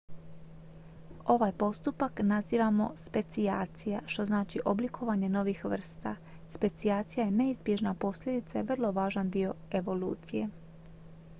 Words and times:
ovaj 1.33 1.51
postupak 1.57 2.19
nazivamo 2.23 2.91
specijacija 2.95 4.01
što 4.05 4.25
znači 4.25 4.61
oblikovanje 4.65 5.29
novih 5.29 5.65
vrsta 5.65 6.15
specijacija 6.49 7.25
je 7.25 7.31
neizbježna 7.31 7.93
posljedica 7.93 8.59
i 8.59 8.63
vrlo 8.71 8.91
važan 8.91 9.29
dio 9.29 9.53
evolucije 9.81 10.49